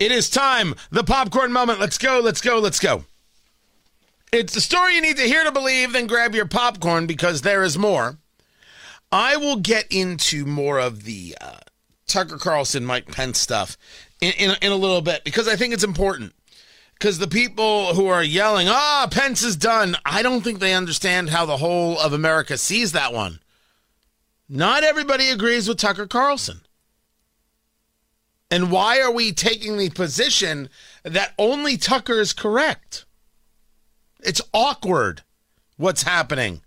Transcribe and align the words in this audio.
It 0.00 0.10
is 0.10 0.30
time. 0.30 0.74
The 0.90 1.04
popcorn 1.04 1.52
moment. 1.52 1.78
Let's 1.78 1.98
go, 1.98 2.20
let's 2.24 2.40
go, 2.40 2.58
let's 2.58 2.80
go. 2.80 3.04
It's 4.32 4.54
the 4.54 4.60
story 4.60 4.94
you 4.94 5.02
need 5.02 5.18
to 5.18 5.24
hear 5.24 5.44
to 5.44 5.52
believe, 5.52 5.92
then 5.92 6.06
grab 6.06 6.34
your 6.34 6.46
popcorn 6.46 7.06
because 7.06 7.42
there 7.42 7.62
is 7.62 7.76
more. 7.76 8.16
I 9.12 9.36
will 9.36 9.56
get 9.56 9.86
into 9.90 10.46
more 10.46 10.78
of 10.78 11.04
the 11.04 11.36
uh, 11.40 11.58
Tucker 12.06 12.38
Carlson, 12.38 12.86
Mike 12.86 13.12
Pence 13.12 13.40
stuff 13.40 13.76
in, 14.20 14.32
in, 14.38 14.56
in 14.62 14.72
a 14.72 14.76
little 14.76 15.02
bit 15.02 15.22
because 15.24 15.48
I 15.48 15.56
think 15.56 15.74
it's 15.74 15.84
important. 15.84 16.32
Because 16.94 17.18
the 17.18 17.28
people 17.28 17.94
who 17.94 18.06
are 18.06 18.22
yelling, 18.22 18.68
ah, 18.70 19.04
oh, 19.04 19.08
Pence 19.10 19.42
is 19.42 19.56
done, 19.56 19.96
I 20.04 20.22
don't 20.22 20.42
think 20.42 20.60
they 20.60 20.74
understand 20.74 21.30
how 21.30 21.44
the 21.44 21.56
whole 21.56 21.98
of 21.98 22.12
America 22.12 22.56
sees 22.56 22.92
that 22.92 23.12
one. 23.12 23.40
Not 24.48 24.84
everybody 24.84 25.28
agrees 25.28 25.68
with 25.68 25.78
Tucker 25.78 26.06
Carlson. 26.06 26.60
And 28.50 28.72
why 28.72 29.00
are 29.00 29.12
we 29.12 29.32
taking 29.32 29.78
the 29.78 29.90
position 29.90 30.68
that 31.04 31.34
only 31.38 31.76
Tucker 31.76 32.20
is 32.20 32.32
correct? 32.32 33.04
It's 34.20 34.40
awkward 34.52 35.22
what's 35.76 36.02
happening. 36.02 36.62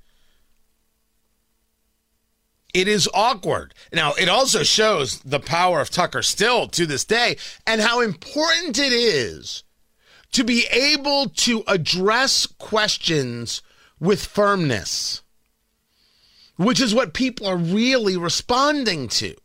It 2.73 2.87
is 2.87 3.07
awkward. 3.13 3.73
Now, 3.91 4.13
it 4.13 4.27
also 4.27 4.63
shows 4.63 5.19
the 5.19 5.39
power 5.39 5.79
of 5.79 5.91
Tucker 5.91 6.23
still 6.23 6.67
to 6.69 6.87
this 6.87 7.05
day 7.05 7.37
and 7.67 7.81
how 7.81 8.01
important 8.01 8.79
it 8.79 8.91
is 8.91 9.63
to 10.31 10.43
be 10.43 10.65
able 10.71 11.29
to 11.29 11.63
address 11.67 12.47
questions 12.47 13.61
with 13.99 14.25
firmness, 14.25 15.21
which 16.57 16.81
is 16.81 16.95
what 16.95 17.13
people 17.13 17.45
are 17.45 17.57
really 17.57 18.17
responding 18.17 19.07
to. 19.07 19.35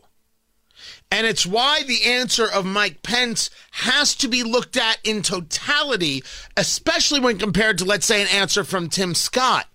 And 1.11 1.27
it's 1.27 1.47
why 1.47 1.83
the 1.83 2.05
answer 2.05 2.47
of 2.47 2.67
Mike 2.67 3.03
Pence 3.03 3.49
has 3.71 4.15
to 4.17 4.29
be 4.29 4.43
looked 4.43 4.77
at 4.77 4.99
in 5.05 5.23
totality, 5.23 6.23
especially 6.57 7.19
when 7.19 7.39
compared 7.39 7.79
to, 7.79 7.85
let's 7.85 8.07
say, 8.07 8.21
an 8.21 8.29
answer 8.29 8.63
from 8.63 8.89
Tim 8.89 9.15
Scott 9.15 9.67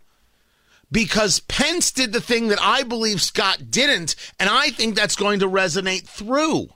because 0.93 1.39
Pence 1.39 1.91
did 1.91 2.13
the 2.13 2.21
thing 2.21 2.49
that 2.49 2.61
I 2.61 2.83
believe 2.83 3.19
Scott 3.21 3.71
didn't, 3.71 4.15
and 4.39 4.47
I 4.47 4.69
think 4.69 4.95
that's 4.95 5.15
going 5.15 5.39
to 5.39 5.49
resonate 5.49 6.07
through. 6.07 6.67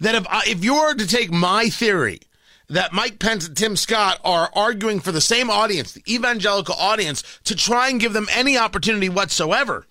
That 0.00 0.16
if 0.16 0.26
I, 0.28 0.42
if 0.48 0.64
you 0.64 0.74
were 0.74 0.94
to 0.94 1.06
take 1.06 1.30
my 1.30 1.68
theory 1.68 2.20
that 2.68 2.92
Mike 2.92 3.18
Pence 3.18 3.46
and 3.46 3.56
Tim 3.56 3.76
Scott 3.76 4.20
are 4.24 4.50
arguing 4.54 5.00
for 5.00 5.12
the 5.12 5.20
same 5.20 5.48
audience, 5.48 5.92
the 5.92 6.02
evangelical 6.12 6.74
audience, 6.74 7.22
to 7.44 7.54
try 7.54 7.88
and 7.88 8.00
give 8.00 8.12
them 8.12 8.28
any 8.32 8.58
opportunity 8.58 9.08
whatsoever, 9.08 9.86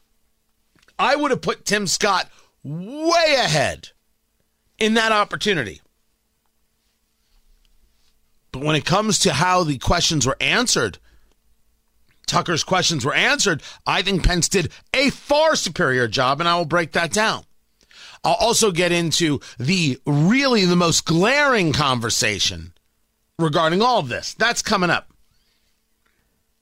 I 0.98 1.16
would 1.16 1.32
have 1.32 1.42
put 1.42 1.66
Tim 1.66 1.88
Scott 1.88 2.30
way 2.70 3.36
ahead 3.38 3.90
in 4.78 4.94
that 4.94 5.12
opportunity. 5.12 5.82
But 8.52 8.64
when 8.64 8.76
it 8.76 8.86
comes 8.86 9.20
to 9.20 9.34
how 9.34 9.64
the 9.64 9.78
questions 9.78 10.26
were 10.26 10.38
answered, 10.40 10.98
Tucker's 12.28 12.64
questions 12.64 13.04
were 13.04 13.14
answered, 13.14 13.64
I 13.88 14.02
think 14.02 14.24
Pence 14.24 14.48
did 14.48 14.72
a 14.94 15.10
far 15.10 15.56
superior 15.56 16.08
job, 16.08 16.40
and 16.40 16.48
I 16.48 16.56
will 16.56 16.66
break 16.66 16.92
that 16.92 17.12
down. 17.12 17.44
I'll 18.24 18.34
also 18.34 18.72
get 18.72 18.92
into 18.92 19.40
the 19.58 20.00
really 20.06 20.66
the 20.66 20.76
most 20.76 21.06
glaring 21.06 21.74
conversation 21.74 22.74
regarding 23.38 23.82
all 23.82 24.00
of 24.00 24.10
this. 24.10 24.34
That's 24.34 24.62
coming 24.62 24.90
up. 24.90 25.12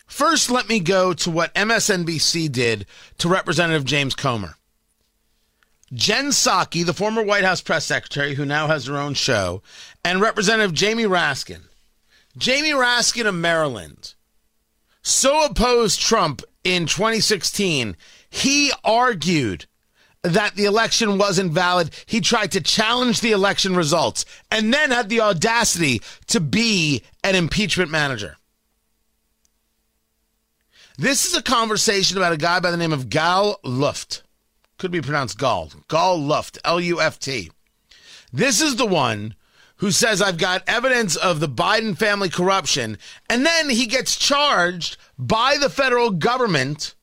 First, 0.05 0.49
let 0.49 0.69
me 0.69 0.79
go 0.79 1.13
to 1.13 1.31
what 1.31 1.53
MSNBC 1.53 2.49
did 2.51 2.85
to 3.17 3.27
Representative 3.27 3.83
James 3.83 4.15
Comer. 4.15 4.55
Jen 5.93 6.27
Psaki, 6.27 6.85
the 6.85 6.93
former 6.93 7.23
White 7.23 7.45
House 7.45 7.61
press 7.61 7.85
secretary 7.85 8.35
who 8.35 8.45
now 8.45 8.67
has 8.67 8.85
her 8.85 8.97
own 8.97 9.13
show, 9.13 9.61
and 10.03 10.19
Representative 10.19 10.73
Jamie 10.73 11.05
Raskin. 11.05 11.61
Jamie 12.37 12.71
Raskin 12.71 13.25
of 13.25 13.35
Maryland 13.35 14.13
so 15.07 15.45
opposed 15.45 16.01
Trump 16.01 16.41
in 16.65 16.85
2016, 16.85 17.95
he 18.29 18.71
argued 18.83 19.65
that 20.21 20.55
the 20.55 20.65
election 20.65 21.17
wasn't 21.17 21.53
valid. 21.53 21.91
He 22.05 22.19
tried 22.19 22.51
to 22.51 22.61
challenge 22.61 23.21
the 23.21 23.31
election 23.31 23.75
results 23.75 24.25
and 24.51 24.73
then 24.73 24.91
had 24.91 25.07
the 25.07 25.21
audacity 25.21 26.01
to 26.27 26.41
be 26.41 27.03
an 27.23 27.35
impeachment 27.35 27.89
manager. 27.89 28.35
This 30.97 31.25
is 31.25 31.37
a 31.37 31.43
conversation 31.43 32.17
about 32.17 32.33
a 32.33 32.37
guy 32.37 32.59
by 32.59 32.71
the 32.71 32.77
name 32.77 32.91
of 32.91 33.09
Gal 33.09 33.59
Luft. 33.63 34.23
Could 34.77 34.91
be 34.91 35.01
pronounced 35.01 35.37
Gall. 35.37 35.71
Gall 35.87 36.19
Luft, 36.19 36.59
L 36.63 36.79
U 36.79 37.01
F 37.01 37.19
T. 37.19 37.51
This 38.31 38.61
is 38.61 38.75
the 38.75 38.85
one 38.85 39.35
who 39.77 39.91
says, 39.91 40.21
I've 40.21 40.37
got 40.37 40.63
evidence 40.67 41.15
of 41.15 41.39
the 41.39 41.47
Biden 41.47 41.97
family 41.97 42.29
corruption. 42.29 42.97
And 43.29 43.45
then 43.45 43.69
he 43.69 43.85
gets 43.85 44.17
charged 44.17 44.97
by 45.17 45.57
the 45.59 45.69
federal 45.69 46.11
government 46.11 46.95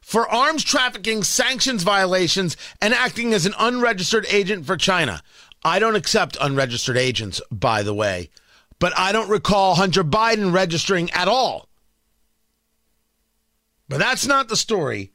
for 0.00 0.28
arms 0.28 0.64
trafficking 0.64 1.22
sanctions 1.22 1.84
violations 1.84 2.56
and 2.80 2.92
acting 2.92 3.32
as 3.32 3.46
an 3.46 3.54
unregistered 3.58 4.26
agent 4.28 4.66
for 4.66 4.76
China. 4.76 5.22
I 5.64 5.78
don't 5.78 5.94
accept 5.94 6.36
unregistered 6.40 6.96
agents, 6.96 7.40
by 7.50 7.84
the 7.84 7.94
way, 7.94 8.30
but 8.80 8.92
I 8.96 9.12
don't 9.12 9.30
recall 9.30 9.76
Hunter 9.76 10.02
Biden 10.02 10.52
registering 10.52 11.10
at 11.12 11.28
all. 11.28 11.68
But 13.88 13.98
that's 13.98 14.26
not 14.26 14.48
the 14.48 14.56
story. 14.56 15.12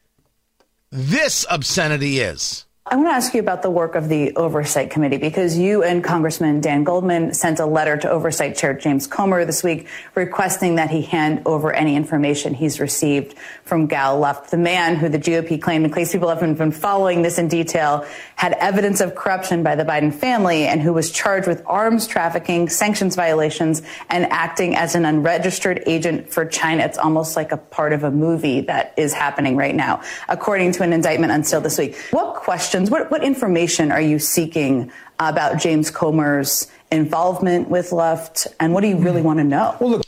This 0.98 1.46
obscenity 1.50 2.20
is. 2.22 2.66
I 2.88 2.98
want 2.98 3.08
to 3.08 3.14
ask 3.14 3.34
you 3.34 3.40
about 3.40 3.64
the 3.64 3.72
work 3.72 3.96
of 3.96 4.10
the 4.10 4.36
Oversight 4.36 4.92
Committee 4.92 5.18
because 5.18 5.58
you 5.58 5.82
and 5.82 6.04
Congressman 6.04 6.62
Dan 6.62 6.84
Goldman 6.84 7.34
sent 7.34 7.60
a 7.60 7.66
letter 7.66 7.98
to 7.98 8.12
Oversight 8.12 8.56
Chair 8.56 8.76
James 8.76 9.08
Comer 9.08 9.44
this 9.44 9.64
week 9.64 9.88
requesting 10.14 10.76
that 10.76 10.92
he 10.92 11.02
hand 11.02 11.42
over 11.48 11.74
any 11.74 11.96
information 11.96 12.54
he's 12.54 12.80
received 12.80 13.34
from 13.64 13.88
Gal 13.88 14.20
Luft, 14.20 14.52
the 14.52 14.60
man 14.60 14.98
who 14.98 15.10
the 15.10 15.18
GOP 15.18 15.60
claimed, 15.60 15.84
in 15.84 15.92
case 15.92 16.12
people 16.12 16.30
haven't 16.30 16.60
been 16.60 16.72
following 16.72 17.24
this 17.24 17.40
in 17.40 17.48
detail, 17.48 18.06
had 18.36 18.54
evidence 18.54 19.02
of 19.02 19.16
corruption 19.16 19.64
by 19.64 19.74
the 19.74 19.84
Biden 19.84 20.14
family 20.14 20.68
and 20.68 20.80
who 20.80 20.94
was 20.94 21.10
charged 21.10 21.48
with 21.48 21.64
arms 21.66 22.06
trafficking, 22.06 22.70
sanctions 22.70 23.16
violations, 23.16 23.82
and 24.12 24.28
acting 24.28 24.76
as 24.76 24.94
an 24.94 25.06
unregistered 25.06 25.82
agent 25.88 26.32
for 26.32 26.46
China. 26.46 26.84
It's 26.84 27.00
almost 27.00 27.36
like 27.36 27.52
a 27.52 27.58
part 27.58 27.94
of 27.94 28.04
a 28.04 28.12
movie 28.12 28.62
that 28.62 28.94
is 28.96 29.12
happening 29.12 29.56
right 29.56 29.74
now, 29.74 30.04
according 30.30 30.74
to 30.74 30.84
an 30.84 30.94
indictment 30.94 31.32
unsealed 31.32 31.64
this 31.64 31.80
week. 31.80 31.98
What 32.12 32.36
question 32.36 32.75
questions. 32.76 32.92
What, 32.92 33.12
what 33.12 33.24
information 33.24 33.92
are 33.92 34.02
you 34.02 34.20
seeking 34.20 34.92
about 35.20 35.60
James 35.60 35.90
Comer's 35.90 36.70
involvement 36.92 37.70
with 37.70 37.92
Luft, 37.92 38.48
and 38.60 38.74
what 38.74 38.82
do 38.82 38.88
you 38.88 38.98
really 38.98 39.22
want 39.22 39.40
to 39.40 39.44
know? 39.44 39.76
Well, 39.80 39.92
look. 39.92 40.06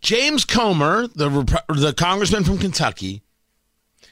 James 0.00 0.44
Comer, 0.44 1.06
the, 1.08 1.28
the 1.68 1.94
congressman 1.96 2.44
from 2.44 2.58
Kentucky, 2.58 3.22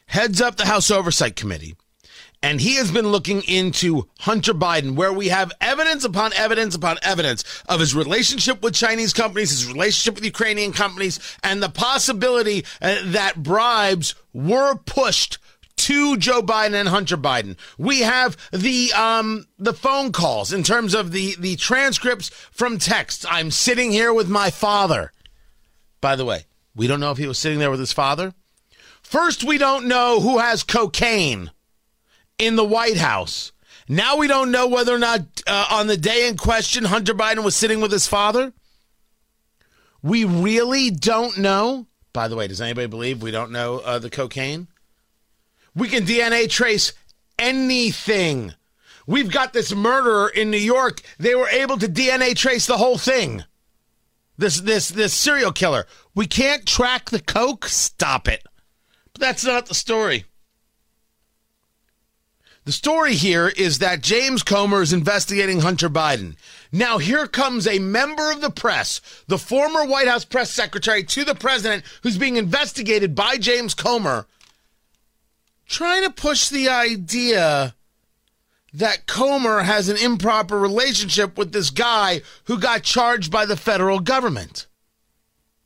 heads 0.07 0.41
up 0.41 0.57
the 0.57 0.67
House 0.67 0.91
Oversight 0.91 1.37
Committee, 1.37 1.77
and 2.43 2.61
he 2.61 2.77
has 2.77 2.91
been 2.91 3.09
looking 3.09 3.43
into 3.43 4.09
Hunter 4.21 4.55
Biden, 4.55 4.95
where 4.95 5.13
we 5.13 5.29
have 5.29 5.53
evidence 5.61 6.05
upon 6.05 6.33
evidence 6.35 6.75
upon 6.75 6.99
evidence 7.03 7.45
of 7.69 7.81
his 7.81 7.95
relationship 7.95 8.63
with 8.63 8.75
Chinese 8.75 9.13
companies, 9.13 9.51
his 9.51 9.67
relationship 9.67 10.15
with 10.15 10.25
Ukrainian 10.25 10.73
companies, 10.73 11.19
and 11.43 11.63
the 11.63 11.69
possibility 11.69 12.65
uh, 12.81 12.97
that 13.07 13.43
bribes 13.43 14.15
were 14.33 14.77
pushed 14.77 15.39
to 15.77 16.17
Joe 16.17 16.43
Biden 16.43 16.75
and 16.75 16.89
Hunter 16.89 17.17
Biden. 17.17 17.57
We 17.79 18.01
have 18.01 18.37
the 18.53 18.93
um 18.93 19.47
the 19.59 19.75
phone 19.75 20.13
calls 20.13 20.53
in 20.53 20.63
terms 20.63 20.95
of 20.95 21.13
the 21.13 21.37
the 21.39 21.57
transcripts 21.57 22.29
from 22.51 22.79
texts. 22.79 23.27
I'm 23.29 23.51
sitting 23.51 23.93
here 23.93 24.13
with 24.13 24.29
my 24.29 24.51
father. 24.51 25.13
By 26.01 26.17
the 26.17 26.25
way, 26.25 26.45
we 26.75 26.87
don't 26.87 27.01
know 27.01 27.11
if 27.11 27.19
he 27.19 27.27
was 27.27 27.39
sitting 27.39 27.59
there 27.59 27.71
with 27.71 27.81
his 27.81 27.93
father. 27.93 28.35
First, 29.03 29.45
we 29.45 29.59
don't 29.59 29.87
know 29.87 30.21
who 30.21 30.39
has 30.39 30.63
cocaine 30.63 31.51
in 32.39 32.57
the 32.57 32.65
White 32.65 32.97
House. 32.97 33.53
Now 33.89 34.17
we 34.17 34.27
don't 34.27 34.51
know 34.51 34.67
whether 34.67 34.95
or 34.95 34.99
not 34.99 35.21
uh, 35.47 35.67
on 35.71 35.87
the 35.87 35.97
day 35.97 36.27
in 36.29 36.37
question 36.37 36.85
Hunter 36.85 37.15
Biden 37.15 37.45
was 37.45 37.55
sitting 37.55 37.81
with 37.81 37.93
his 37.93 38.07
father. 38.07 38.53
We 40.03 40.25
really 40.25 40.91
don't 40.91 41.39
know. 41.39 41.87
By 42.13 42.29
the 42.29 42.37
way, 42.37 42.47
does 42.49 42.61
anybody 42.61 42.87
believe 42.87 43.23
we 43.23 43.31
don't 43.31 43.51
know 43.51 43.79
uh, 43.79 43.99
the 43.99 44.11
cocaine? 44.11 44.69
We 45.75 45.89
can 45.89 46.05
DNA 46.05 46.49
trace 46.49 46.93
anything. 47.39 48.55
We've 49.07 49.31
got 49.31 49.53
this 49.53 49.75
murderer 49.75 50.29
in 50.29 50.51
New 50.51 50.57
York. 50.57 51.03
They 51.19 51.35
were 51.35 51.49
able 51.49 51.79
to 51.79 51.89
DNA 51.89 52.35
trace 52.37 52.67
the 52.67 52.79
whole 52.79 52.99
thing. 52.99 53.45
This 54.37 54.61
this 54.61 54.89
this 54.89 55.13
serial 55.13 55.53
killer. 55.53 55.87
We 56.15 56.27
can't 56.27 56.67
track 56.67 57.11
the 57.11 57.21
coke. 57.21 57.67
Stop 57.67 58.29
it. 58.29 58.43
But 59.13 59.21
that's 59.21 59.45
not 59.45 59.67
the 59.67 59.75
story. 59.75 60.25
The 62.65 62.73
story 62.73 63.15
here 63.15 63.49
is 63.49 63.79
that 63.81 64.01
James 64.01 64.43
Comer 64.43 64.81
is 64.81 64.95
investigating 64.95 65.61
Hunter 65.61 65.91
Biden. 65.91 66.35
Now, 66.73 66.97
here 66.97 67.27
comes 67.27 67.67
a 67.67 67.79
member 67.79 68.33
of 68.33 68.41
the 68.41 68.49
press, 68.49 69.03
the 69.27 69.37
former 69.37 69.85
White 69.85 70.09
House 70.09 70.25
press 70.25 70.51
secretary 70.51 71.05
to 71.05 71.25
the 71.25 71.35
president, 71.35 71.85
who's 72.03 72.17
being 72.17 72.37
investigated 72.37 73.15
by 73.15 73.37
James 73.37 73.75
Comer, 73.75 74.27
trying 75.75 76.05
to 76.05 76.11
push 76.11 76.49
the 76.49 76.69
idea 76.69 77.75
that 78.73 79.07
Comer 79.07 79.63
has 79.63 79.89
an 79.89 79.97
improper 79.97 80.59
relationship 80.59 81.37
with 81.37 81.53
this 81.53 81.71
guy 81.71 82.23
who 82.45 82.59
got 82.59 82.83
charged 82.83 83.31
by 83.31 83.47
the 83.47 83.57
federal 83.57 84.01
government. 84.01 84.67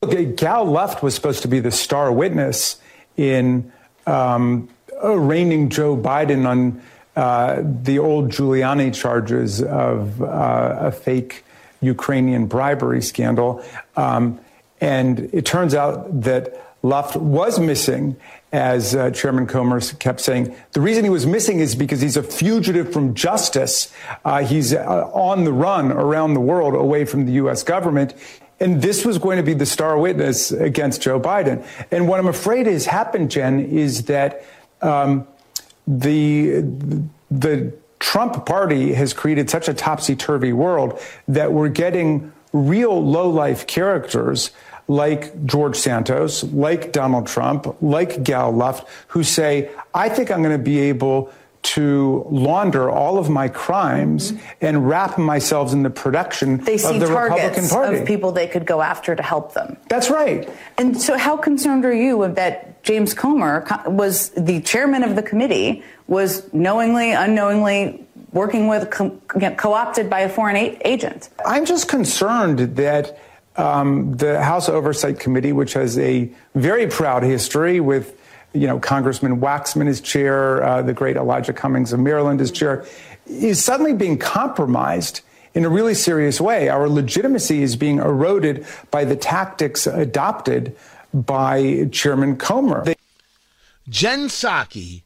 Okay, 0.02 0.26
Gal 0.26 0.64
Luft 0.64 1.02
was 1.02 1.14
supposed 1.14 1.42
to 1.42 1.48
be 1.48 1.60
the 1.60 1.70
star 1.70 2.12
witness 2.12 2.80
in 3.16 3.72
um, 4.06 4.68
arraigning 5.02 5.70
Joe 5.70 5.96
Biden 5.96 6.46
on 6.46 6.82
uh, 7.16 7.62
the 7.82 7.98
old 7.98 8.30
Giuliani 8.30 8.94
charges 8.94 9.62
of 9.62 10.22
uh, 10.22 10.76
a 10.80 10.92
fake 10.92 11.44
Ukrainian 11.80 12.46
bribery 12.46 13.02
scandal. 13.02 13.64
Um, 13.96 14.38
and 14.80 15.28
it 15.32 15.44
turns 15.44 15.74
out 15.74 16.22
that 16.22 16.64
Luft 16.82 17.16
was 17.16 17.58
missing, 17.58 18.16
as 18.52 18.94
uh, 18.94 19.10
Chairman 19.10 19.46
Comer 19.46 19.80
kept 19.98 20.20
saying. 20.20 20.54
The 20.72 20.80
reason 20.80 21.04
he 21.04 21.10
was 21.10 21.26
missing 21.26 21.60
is 21.60 21.74
because 21.74 22.00
he's 22.00 22.16
a 22.16 22.22
fugitive 22.22 22.92
from 22.92 23.14
justice. 23.14 23.92
Uh, 24.24 24.42
he's 24.44 24.72
uh, 24.72 25.10
on 25.12 25.44
the 25.44 25.52
run 25.52 25.92
around 25.92 26.34
the 26.34 26.40
world 26.40 26.74
away 26.74 27.04
from 27.04 27.26
the 27.26 27.32
U.S. 27.32 27.62
government. 27.62 28.14
And 28.60 28.82
this 28.82 29.04
was 29.04 29.18
going 29.18 29.36
to 29.36 29.42
be 29.42 29.54
the 29.54 29.66
star 29.66 29.98
witness 29.98 30.50
against 30.50 31.02
Joe 31.02 31.20
Biden. 31.20 31.64
And 31.90 32.08
what 32.08 32.18
I'm 32.18 32.26
afraid 32.26 32.66
has 32.66 32.86
happened, 32.86 33.30
Jen, 33.30 33.60
is 33.60 34.04
that 34.04 34.44
um, 34.80 35.26
the 35.86 36.62
the 37.30 37.72
Trump 37.98 38.46
party 38.46 38.94
has 38.94 39.12
created 39.12 39.50
such 39.50 39.68
a 39.68 39.74
topsy 39.74 40.16
turvy 40.16 40.52
world 40.52 41.00
that 41.26 41.52
we're 41.52 41.68
getting 41.68 42.32
real 42.52 43.04
low 43.04 43.28
life 43.28 43.66
characters 43.66 44.50
like 44.88 45.44
George 45.44 45.76
Santos, 45.76 46.42
like 46.44 46.92
Donald 46.92 47.26
Trump, 47.26 47.76
like 47.80 48.22
Gal 48.22 48.50
Luft, 48.50 48.88
who 49.08 49.22
say, 49.22 49.70
I 49.94 50.08
think 50.08 50.30
I'm 50.30 50.42
going 50.42 50.56
to 50.56 50.62
be 50.62 50.80
able 50.80 51.30
to 51.60 52.26
launder 52.30 52.88
all 52.88 53.18
of 53.18 53.28
my 53.28 53.48
crimes 53.48 54.32
mm-hmm. 54.32 54.46
and 54.62 54.88
wrap 54.88 55.18
myself 55.18 55.72
in 55.72 55.82
the 55.82 55.90
production 55.90 56.58
they 56.58 56.78
see 56.78 56.94
of 56.94 57.00
the 57.00 57.06
targets 57.06 57.42
Republican 57.42 57.68
Party. 57.68 57.98
Of 57.98 58.06
people 58.06 58.32
they 58.32 58.46
could 58.46 58.64
go 58.64 58.80
after 58.80 59.14
to 59.14 59.22
help 59.22 59.54
them. 59.54 59.76
That's 59.88 60.08
right. 60.08 60.48
And 60.78 61.00
so, 61.00 61.18
how 61.18 61.36
concerned 61.36 61.84
are 61.84 61.92
you 61.92 62.32
that 62.34 62.82
James 62.84 63.12
Comer 63.12 63.66
was 63.86 64.30
the 64.30 64.60
chairman 64.62 65.02
of 65.02 65.16
the 65.16 65.22
committee, 65.22 65.82
was 66.06 66.50
knowingly, 66.54 67.12
unknowingly 67.12 68.06
working 68.32 68.68
with, 68.68 68.90
co 68.90 69.72
opted 69.72 70.08
by 70.08 70.20
a 70.20 70.28
foreign 70.28 70.56
agent? 70.84 71.28
I'm 71.44 71.66
just 71.66 71.88
concerned 71.88 72.76
that. 72.76 73.18
Um, 73.58 74.16
the 74.16 74.42
House 74.42 74.68
Oversight 74.68 75.18
Committee, 75.18 75.52
which 75.52 75.72
has 75.72 75.98
a 75.98 76.30
very 76.54 76.86
proud 76.86 77.22
history 77.24 77.80
with 77.80 78.14
you 78.54 78.66
know, 78.66 78.78
Congressman 78.78 79.40
Waxman 79.40 79.88
is 79.88 80.00
chair, 80.00 80.62
uh, 80.62 80.82
the 80.82 80.94
great 80.94 81.16
Elijah 81.16 81.52
Cummings 81.52 81.92
of 81.92 82.00
Maryland 82.00 82.40
is 82.40 82.50
chair, 82.50 82.84
is 83.26 83.62
suddenly 83.62 83.92
being 83.92 84.18
compromised 84.18 85.20
in 85.54 85.64
a 85.64 85.68
really 85.68 85.94
serious 85.94 86.40
way. 86.40 86.68
Our 86.68 86.88
legitimacy 86.88 87.62
is 87.62 87.76
being 87.76 87.98
eroded 87.98 88.66
by 88.90 89.04
the 89.04 89.16
tactics 89.16 89.86
adopted 89.86 90.74
by 91.12 91.88
Chairman 91.92 92.36
Comer. 92.36 92.84
They- 92.84 92.94
Jen 93.88 94.28
Psaki 94.28 95.02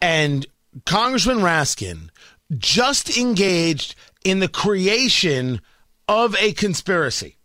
and 0.00 0.46
Congressman 0.86 1.38
Raskin 1.38 2.08
just 2.56 3.16
engaged 3.16 3.94
in 4.24 4.40
the 4.40 4.48
creation 4.48 5.60
of 6.08 6.36
a 6.36 6.52
conspiracy. 6.52 7.36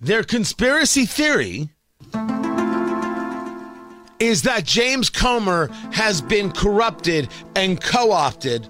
Their 0.00 0.22
conspiracy 0.22 1.06
theory 1.06 1.70
is 4.18 4.42
that 4.42 4.62
James 4.64 5.10
Comer 5.10 5.68
has 5.92 6.20
been 6.20 6.52
corrupted 6.52 7.28
and 7.54 7.80
co 7.80 8.12
opted 8.12 8.68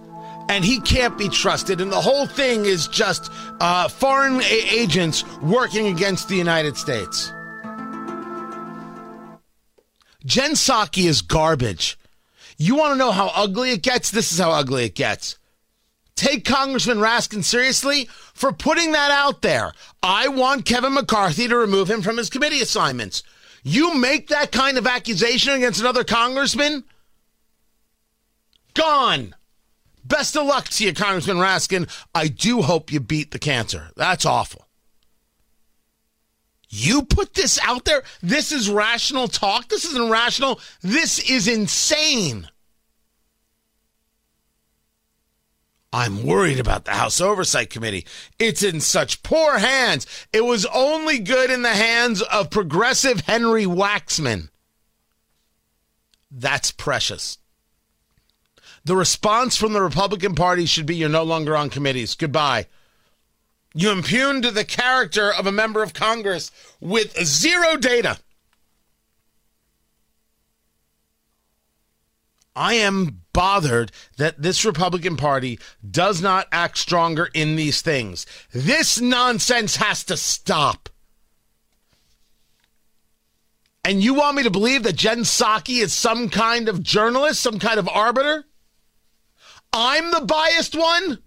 and 0.48 0.64
he 0.64 0.80
can't 0.80 1.18
be 1.18 1.28
trusted. 1.28 1.80
And 1.80 1.90
the 1.90 2.00
whole 2.00 2.26
thing 2.26 2.64
is 2.64 2.86
just 2.88 3.30
uh, 3.60 3.88
foreign 3.88 4.40
a- 4.40 4.44
agents 4.44 5.24
working 5.40 5.88
against 5.88 6.28
the 6.28 6.36
United 6.36 6.76
States. 6.76 7.32
Jen 10.24 10.52
Psaki 10.52 11.06
is 11.06 11.22
garbage. 11.22 11.98
You 12.58 12.76
want 12.76 12.92
to 12.92 12.98
know 12.98 13.12
how 13.12 13.30
ugly 13.34 13.72
it 13.72 13.82
gets? 13.82 14.10
This 14.10 14.32
is 14.32 14.38
how 14.38 14.52
ugly 14.52 14.84
it 14.84 14.94
gets. 14.94 15.38
Take 16.16 16.46
Congressman 16.46 16.98
Raskin 16.98 17.44
seriously 17.44 18.06
for 18.32 18.50
putting 18.50 18.92
that 18.92 19.10
out 19.10 19.42
there. 19.42 19.72
I 20.02 20.28
want 20.28 20.64
Kevin 20.64 20.94
McCarthy 20.94 21.46
to 21.46 21.56
remove 21.56 21.90
him 21.90 22.00
from 22.00 22.16
his 22.16 22.30
committee 22.30 22.62
assignments. 22.62 23.22
You 23.62 23.94
make 23.94 24.28
that 24.28 24.50
kind 24.50 24.78
of 24.78 24.86
accusation 24.86 25.52
against 25.52 25.80
another 25.80 26.04
congressman? 26.04 26.84
Gone. 28.74 29.34
Best 30.04 30.36
of 30.36 30.46
luck 30.46 30.68
to 30.68 30.84
you, 30.84 30.94
Congressman 30.94 31.36
Raskin. 31.38 31.90
I 32.14 32.28
do 32.28 32.62
hope 32.62 32.92
you 32.92 33.00
beat 33.00 33.32
the 33.32 33.38
cancer. 33.38 33.90
That's 33.96 34.24
awful. 34.24 34.66
You 36.68 37.02
put 37.02 37.34
this 37.34 37.58
out 37.62 37.84
there? 37.84 38.02
This 38.22 38.52
is 38.52 38.70
rational 38.70 39.28
talk? 39.28 39.68
This 39.68 39.84
isn't 39.84 40.10
rational. 40.10 40.60
This 40.80 41.18
is 41.30 41.48
insane. 41.48 42.48
I'm 45.96 46.26
worried 46.26 46.60
about 46.60 46.84
the 46.84 46.90
House 46.90 47.22
Oversight 47.22 47.70
Committee. 47.70 48.04
It's 48.38 48.62
in 48.62 48.82
such 48.82 49.22
poor 49.22 49.56
hands. 49.56 50.06
It 50.30 50.44
was 50.44 50.66
only 50.66 51.18
good 51.18 51.48
in 51.48 51.62
the 51.62 51.70
hands 51.70 52.20
of 52.20 52.50
progressive 52.50 53.20
Henry 53.20 53.64
Waxman. 53.64 54.50
That's 56.30 56.70
precious. 56.70 57.38
The 58.84 58.94
response 58.94 59.56
from 59.56 59.72
the 59.72 59.80
Republican 59.80 60.34
Party 60.34 60.66
should 60.66 60.84
be 60.84 60.96
you're 60.96 61.08
no 61.08 61.22
longer 61.22 61.56
on 61.56 61.70
committees. 61.70 62.14
Goodbye. 62.14 62.66
You 63.72 63.90
impugned 63.90 64.44
the 64.44 64.66
character 64.66 65.32
of 65.32 65.46
a 65.46 65.52
member 65.52 65.82
of 65.82 65.94
Congress 65.94 66.50
with 66.78 67.18
zero 67.24 67.78
data. 67.78 68.18
I 72.54 72.74
am 72.74 73.22
bothered 73.36 73.92
that 74.16 74.40
this 74.40 74.64
Republican 74.64 75.14
Party 75.14 75.58
does 75.88 76.22
not 76.22 76.48
act 76.50 76.78
stronger 76.78 77.28
in 77.34 77.54
these 77.54 77.82
things. 77.82 78.24
This 78.50 78.98
nonsense 78.98 79.76
has 79.76 80.02
to 80.04 80.16
stop. 80.16 80.88
And 83.84 84.02
you 84.02 84.14
want 84.14 84.38
me 84.38 84.42
to 84.44 84.50
believe 84.50 84.84
that 84.84 84.96
Jen 84.96 85.18
Psaki 85.18 85.82
is 85.82 85.92
some 85.92 86.30
kind 86.30 86.70
of 86.70 86.82
journalist, 86.82 87.40
some 87.40 87.58
kind 87.58 87.78
of 87.78 87.90
arbiter? 87.90 88.46
I'm 89.70 90.12
the 90.12 90.22
biased 90.22 90.74
one? 90.74 91.18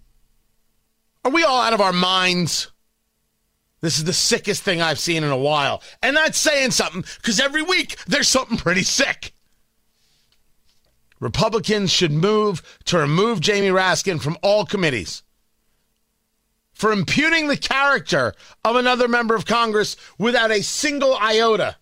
Are 1.24 1.30
we 1.30 1.44
all 1.44 1.62
out 1.62 1.74
of 1.74 1.80
our 1.80 1.92
minds? 1.92 2.72
This 3.82 3.98
is 3.98 4.04
the 4.04 4.12
sickest 4.12 4.64
thing 4.64 4.82
I've 4.82 4.98
seen 4.98 5.22
in 5.22 5.30
a 5.30 5.38
while. 5.38 5.80
And 6.02 6.16
that's 6.16 6.38
saying 6.38 6.72
something 6.72 7.04
because 7.18 7.38
every 7.38 7.62
week 7.62 7.98
there's 8.06 8.26
something 8.26 8.58
pretty 8.58 8.82
sick. 8.82 9.32
Republicans 11.20 11.92
should 11.92 12.10
move 12.10 12.78
to 12.86 12.98
remove 12.98 13.40
Jamie 13.40 13.68
Raskin 13.68 14.20
from 14.20 14.38
all 14.42 14.64
committees 14.64 15.22
for 16.72 16.92
impugning 16.92 17.48
the 17.48 17.58
character 17.58 18.34
of 18.64 18.74
another 18.74 19.06
member 19.06 19.34
of 19.34 19.44
Congress 19.44 19.96
without 20.16 20.50
a 20.50 20.62
single 20.62 21.14
iota 21.16 21.76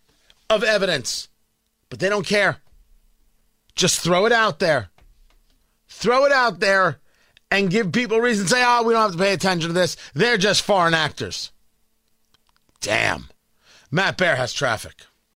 of 0.50 0.64
evidence. 0.64 1.28
But 1.88 2.00
they 2.00 2.08
don't 2.08 2.26
care. 2.26 2.56
Just 3.76 4.00
throw 4.00 4.26
it 4.26 4.32
out 4.32 4.58
there. 4.58 4.90
Throw 5.86 6.24
it 6.24 6.32
out 6.32 6.58
there 6.58 6.98
and 7.48 7.70
give 7.70 7.92
people 7.92 8.18
reason 8.18 8.46
to 8.46 8.50
say, 8.50 8.62
oh, 8.66 8.82
we 8.82 8.92
don't 8.92 9.02
have 9.02 9.12
to 9.12 9.18
pay 9.18 9.32
attention 9.32 9.68
to 9.68 9.72
this. 9.74 9.96
They're 10.14 10.36
just 10.36 10.62
foreign 10.62 10.94
actors. 10.94 11.52
Damn. 12.80 13.28
Matt 13.92 14.18
Bear 14.18 14.34
has 14.34 14.52
traffic. 14.52 14.94